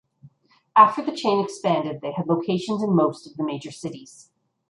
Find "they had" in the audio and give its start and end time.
2.01-2.25